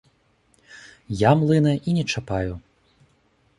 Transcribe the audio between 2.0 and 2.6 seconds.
чапаю.